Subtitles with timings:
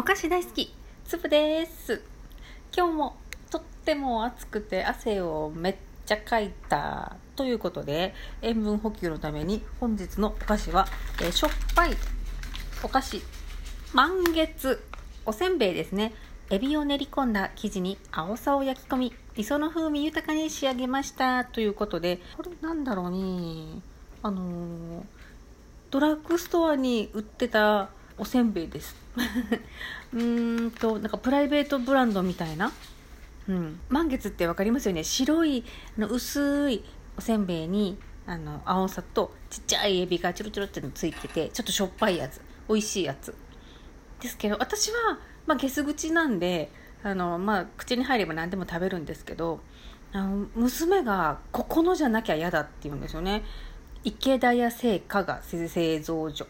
[0.00, 0.72] お菓子大好き
[1.04, 2.00] つぶです。
[2.74, 3.16] 今日も
[3.50, 5.76] とっても暑くて汗をめっ
[6.06, 10.86] ちゃかいたということで塩分補給のために本日のお菓子は、
[11.20, 11.90] えーしょっぱい
[12.82, 13.20] お菓子
[13.92, 14.82] 満月
[15.26, 16.14] おせんべいですね。
[16.48, 23.82] エビを練り込んだ生地に青さを焼き込み磯の風味豊かに仕上げましたということでこれなんだろうね。
[24.22, 25.02] あのー
[25.90, 27.90] ドラッグストアに売ってた
[28.20, 28.94] おせんべいです。
[30.12, 32.70] うーんとなんかプライベートブランドみたいな、
[33.48, 35.02] うん、満月って分かりますよね？
[35.02, 35.64] 白い
[35.96, 36.84] の薄い
[37.16, 42.42] おせんべいにあの青さとちっちゃいエビがチュルチュルってのついててちょっとしょっぱいやつ。
[42.68, 43.34] 美味しいやつ。
[44.20, 46.70] ですけど私は、まあ、ゲス口なんで
[47.02, 49.60] あの、まあ、口に入れば何でも食べるんですけど
[50.12, 53.42] あの娘がここのじゃなきゃ嫌だって言うんですよね。
[54.04, 56.46] 池田屋製菓が製造所。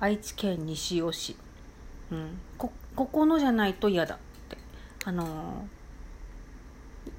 [0.00, 1.36] 愛知県西尾市、
[2.10, 4.56] うん、こここのじゃないと嫌だって。
[5.04, 5.78] あのー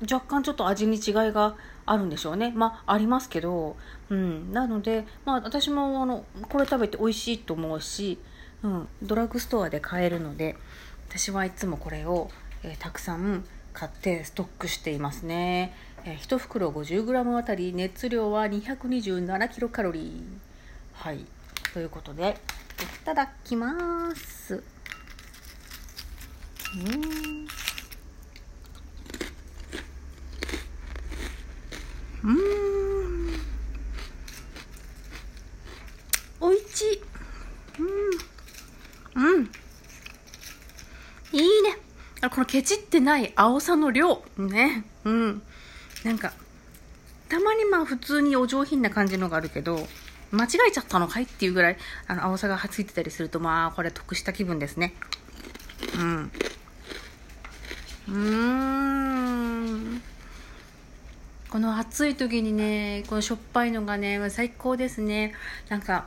[0.09, 1.55] 若干ちょっと味に違いが
[1.85, 2.53] あるんでしょうね。
[2.55, 3.75] まあありますけど、
[4.09, 8.19] うん、なので、まあ、私もあのこれ食べて美味しいと思うし、
[8.63, 10.55] うん、ドラッグストアで買えるので
[11.09, 12.29] 私はいつもこれを、
[12.63, 13.43] えーたくさん
[13.73, 15.73] 買ってストックしていますね、
[16.05, 20.23] えー、1袋 50g あたり熱量は227キロカロリー。
[20.93, 21.25] はい。
[21.73, 22.37] ということで
[22.83, 24.63] いただきます。
[26.75, 27.47] うん。
[32.23, 33.33] うん。
[36.41, 37.01] おいしい
[39.15, 39.51] うんうん。
[41.31, 41.77] いいね。
[42.21, 44.23] あこのケチってない青さの量。
[44.37, 44.85] ね。
[45.05, 45.41] うん。
[46.03, 46.33] なんか
[47.29, 49.87] たまにまあ普通にお上品な感じのがあるけど
[50.31, 51.77] 間違えちゃったのかいっていうぐらい
[52.07, 54.93] あの青さがはついてたりするとまあこれ得した気分ですね。
[55.95, 56.31] うん。
[58.07, 60.01] うん。
[61.49, 65.33] この暑い時にねこのしょっぱいのがね最高ですね。
[65.67, 66.05] なんか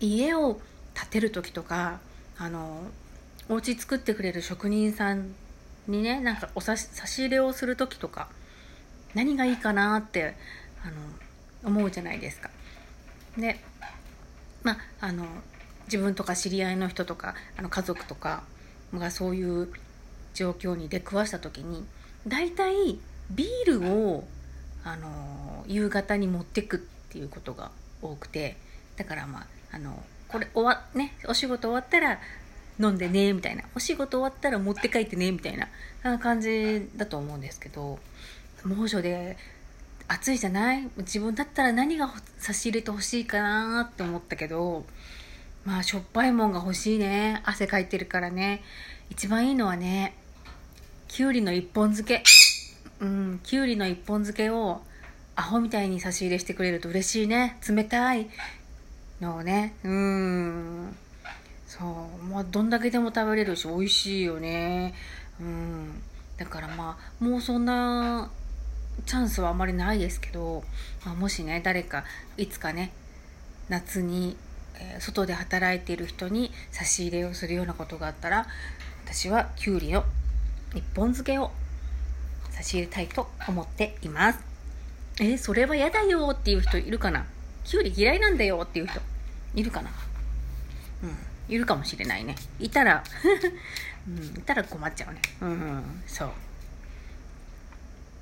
[0.00, 0.60] 家を
[0.94, 2.00] 建てる時とか
[2.36, 2.82] あの
[3.48, 5.34] お家作ってくれる職人さん
[5.86, 8.28] にねなんかお差し差し入れをする時とか
[9.14, 10.36] 何がいいかなって
[10.82, 10.94] あの
[11.64, 12.50] 思うじゃないですか。
[13.36, 13.58] で
[14.62, 15.24] まああの
[15.86, 18.42] 自分とか知り合いの人とかあの家族とか
[18.94, 19.68] がそういう
[20.34, 21.84] 状況に出くわした時に
[22.26, 22.98] 大体
[23.30, 24.24] ビールを
[24.84, 26.80] あの夕方に持ってくっ
[27.10, 27.70] ていうことが
[28.02, 28.56] 多くて
[28.96, 32.18] だからまああのこれ終わねお仕事終わったら
[32.80, 35.56] 飲んでねみたいなお仕事終わったら持って帰ってねみたい
[36.02, 37.98] な感じだと思うんですけど
[38.64, 39.36] 猛暑で
[40.08, 40.88] 暑いじゃない？
[40.98, 44.84] 自分だったら何が差し入れてほしいかなって思ったけど
[45.64, 47.42] まあしょっぱいもんが欲しいね。
[47.44, 48.62] 汗かいてるからね。
[49.10, 50.14] 一番いいのはね
[51.08, 52.24] きゅうりの一本漬け。
[53.00, 54.80] うんきゅうりの一本漬けを
[55.36, 57.58] アホみたいに差し入れしてくれると嬉しいね。
[57.68, 58.28] 冷たい。
[59.20, 59.74] のをね。
[59.84, 60.96] うん。
[61.66, 62.24] そう。
[62.24, 64.94] まあどんだけでも食べれるし美味しいよね。
[65.40, 66.02] うん。
[66.36, 68.30] だからまあもうそんな
[69.06, 70.64] チャンスはあまりないですけど、
[71.04, 72.04] まあ、もしね誰か
[72.36, 72.92] いつかね
[73.68, 74.36] 夏に、
[74.80, 78.46] え外で働いている人に差し入れをするようなことがあったら
[79.04, 80.04] 私はきゅうりの
[80.74, 81.50] 一本漬けを
[82.50, 84.40] 差し入れたいと思っています。
[85.20, 87.26] えそれは嫌だよっていう人いるかな？
[87.64, 89.00] きゅうり嫌いなんだよっていう人
[89.54, 89.90] いるかな？
[91.02, 91.16] うん
[91.48, 92.36] いるかもしれないね。
[92.60, 93.02] いたら
[94.06, 95.20] うんいたら困っちゃうね。
[95.40, 96.30] うん、うん、そう。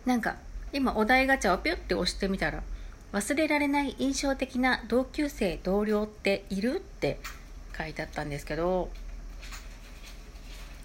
[0.07, 0.37] なんか
[0.73, 2.63] 今お題ガチャをピュッて押してみたら
[3.13, 7.19] 忘れられない印象的な同級生同僚っているって
[7.77, 8.91] 書いてあったんですけど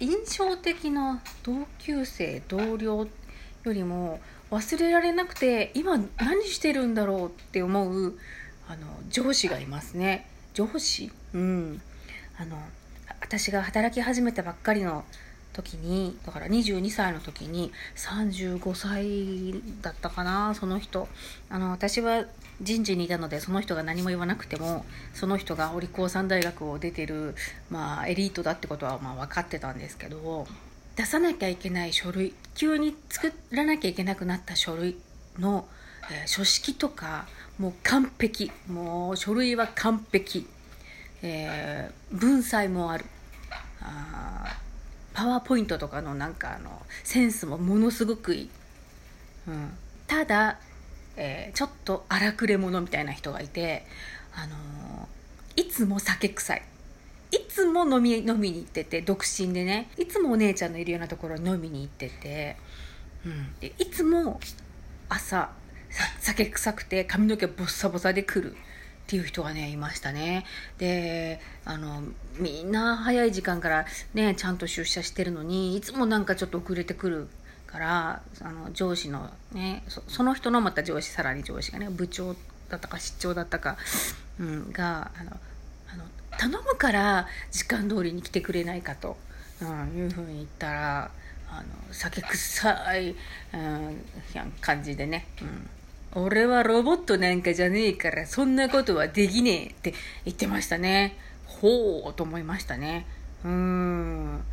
[0.00, 3.06] 印象的な同級生同僚
[3.64, 4.20] よりも
[4.50, 8.18] 忘れられなくて今何してるんだろうって思う
[8.68, 10.26] あの上司がいますね。
[10.54, 11.10] 上司？
[11.34, 11.80] うん。
[12.38, 12.56] あの
[13.20, 15.04] 私が働き始めたばっかりの
[15.52, 21.08] 時にだから22歳の時に35歳だったかなその人。
[21.50, 22.24] あの私は
[22.60, 24.84] 人事にいたのでその人が何も言わなくても
[25.14, 27.34] その人がお利口さん大学を出てる、
[27.70, 30.46] まあ、エリートだってことはまあ分かってたんですけど
[30.94, 34.96] 出さなきゃいけない書類急に作らなきゃいけなくなった書類
[35.38, 35.66] の、
[36.10, 37.26] えー書式とか
[37.58, 38.50] もう完璧。
[38.68, 40.46] もう書類は完璧、
[41.22, 43.04] えー文才もある。
[43.80, 44.58] あ
[45.12, 48.50] パワーポイントとかのなんかあのセンスもものすごくいい、
[49.48, 49.70] うん、
[50.06, 50.58] ただ、
[51.16, 53.84] えーちょっと荒くれ者みたいな人がいて、
[54.34, 55.22] あのー
[55.54, 56.62] いつも酒臭い。
[57.30, 59.90] いつも飲み飲みに行ってて独身でね。
[59.98, 62.56] いつもお姉ちゃんのいるようなところに飲みに行ってて、
[63.26, 64.40] うん、でいつも
[65.08, 65.50] 朝
[66.20, 68.56] 酒臭くて髪の毛ボッサボサで来る。
[69.12, 70.46] っていう人がねいましたね。
[70.78, 72.02] であの
[72.38, 77.28] みんな早い時間からねちゃんと出社してるのにいつもなんかちょっと遅れてくる
[77.66, 82.34] からあの上司のねその人のまた上司さらに上司がね部長
[82.70, 83.76] だったか出張だったか、
[84.40, 85.36] うん、があの
[85.92, 86.04] あの
[86.38, 89.18] 頼むから時間通りに来てくれないかと、
[89.60, 89.64] う
[89.94, 91.10] ん、いうふうに言ったら
[91.50, 93.12] あの酒臭い、う
[93.58, 94.02] ん、
[94.62, 95.68] 感じでね、うん、
[96.14, 99.94] 俺はロボットなんかじゃねえからそんなことはできねえって
[100.26, 101.16] 言ってましたね。
[101.46, 103.06] ほうと思いましたね。
[103.44, 104.44] うーん。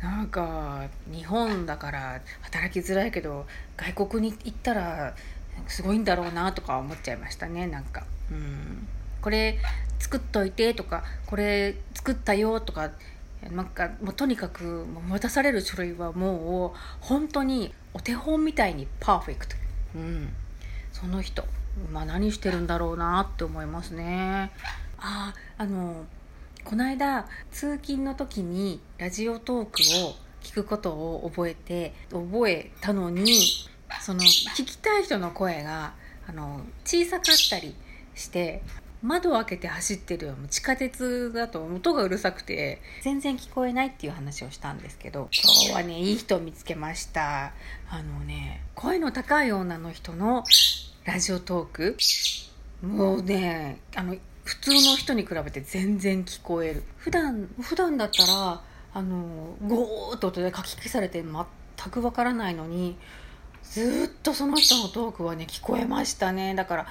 [0.00, 5.16] なんか日本だから働きづらいけど外国に行ったら
[5.66, 8.04] すごいんだろうなとか思っちゃいましたねなんか。
[8.30, 8.86] うん。
[9.20, 9.58] これ
[9.98, 12.92] 作っといてとかこれ作ったよとか
[13.50, 19.56] なんかもうとにかく渡される書類はもう本当にお手本みたいにパーフェクト、
[19.96, 20.32] うん、
[21.00, 21.44] その人、
[21.92, 24.50] まあ、何してるんだろうなって思いますね。
[24.98, 26.06] ああの
[26.64, 33.40] この間通勤の時にラジオトークを聞くことを覚えて覚えたのに
[34.00, 35.94] その聞きたい人の声が
[36.26, 37.74] あの小さかったり
[38.14, 38.62] して
[39.00, 47.52] 窓を開けて走ってる地下鉄だと音がうるさくて全然聞こえないっていう話をしたんですけど今日はねいい人を見つけました。
[47.88, 50.44] あのね声の高い女の人の
[51.08, 51.96] ラジオトーク？
[52.86, 54.14] もうねあの
[54.44, 56.84] 普通の人に比べて全然聞こえる。
[56.98, 58.60] 普段普段だったら
[58.92, 62.98] あのゴーッと音で書き消されて全くわからないのに
[63.62, 66.54] ずっとその人のトークはね聞こえましたね。
[66.54, 66.86] だから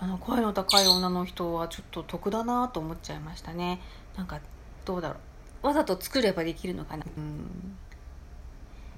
[0.00, 3.80] あの声の高い女の人はちょっと得だなと思っちゃいましたね。
[4.18, 4.40] なんか
[4.84, 5.16] どうだろ
[5.62, 5.66] う。
[5.68, 7.06] わざと作ればできるのかな。
[7.16, 7.46] うん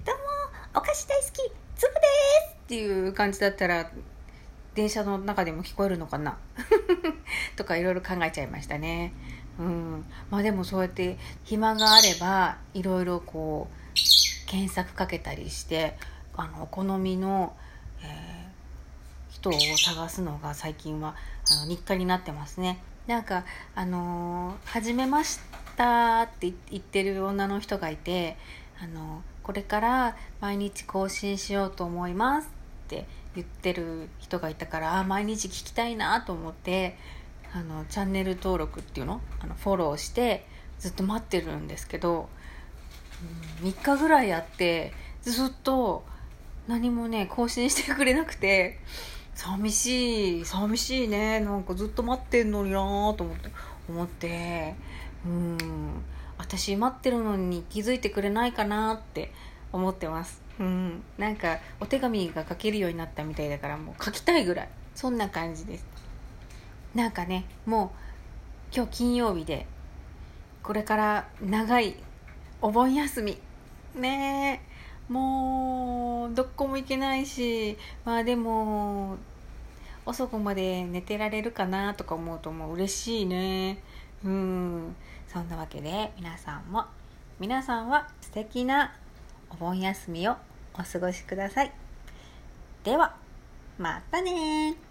[0.05, 0.23] どうも
[0.75, 1.31] お菓子大好き
[1.77, 2.01] つぶで
[2.51, 3.93] すっていう感じだったら
[4.79, 6.39] 電車の中でも聞こえるのかな？
[7.57, 9.13] とかいろいろ考えちゃいましたね。
[9.59, 10.05] うん。
[10.31, 15.99] まあでもそうやって暇があればいろいろこう検索かけたりして
[16.37, 17.57] あのお好みの、
[18.03, 21.17] えー、人を探すのが最近は
[21.51, 22.79] あの日課になってますね。
[23.09, 23.45] なんか
[23.75, 25.41] あのー、初めまし
[25.77, 28.37] たって言ってる女の人がいて、
[28.81, 32.51] あのー、これから毎日更新しようと思いますっ
[32.87, 36.97] て言ってる人がいたからあ毎日聞きたいなと思って
[37.53, 39.21] あのチャンネル登録っていうの？
[39.41, 40.45] あのフォローして
[40.79, 42.29] ずっと待ってるんですけど、
[43.63, 44.93] うん、3日ぐらいやって
[45.23, 46.05] ずっと
[46.67, 48.79] 何もね更新してくれなくて
[49.35, 53.51] 寂しい寂しいねなんかずっと待ってんのになーと思って
[53.89, 54.75] 思って
[55.25, 55.59] うん
[56.39, 59.33] 私待ってるのに気づいてくれないかなって
[59.73, 60.48] 思ってます。
[60.59, 61.03] うん。
[61.17, 64.69] なんかお手紙が書けるようになったみたいだからもう書きたいぐらい。
[64.95, 65.87] そんな感じです。
[66.95, 67.93] なんかねも
[68.73, 69.67] う今日金曜日で
[70.63, 71.97] これから長い
[72.61, 73.39] お盆休み。
[73.95, 74.63] ね
[75.09, 75.13] え。
[75.13, 77.77] もうどこも行けないし。
[78.05, 79.17] まあでも
[80.05, 83.83] 遅くまで寝てられるかなとか思うともう嬉しいね。
[84.25, 84.97] うん。
[85.29, 86.87] そんなわけで皆さんも
[87.39, 88.93] 皆さんは素敵な
[89.51, 90.37] お盆休みを
[90.79, 91.73] お過ごしください。
[92.85, 93.17] では
[93.79, 94.88] またね